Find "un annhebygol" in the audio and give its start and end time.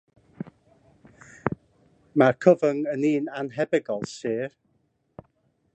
3.11-4.09